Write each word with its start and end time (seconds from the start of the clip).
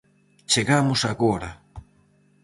Chegamos 0.51 0.99
agora. 1.11 1.51